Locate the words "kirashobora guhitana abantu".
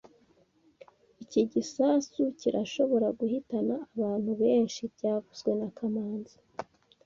2.39-4.31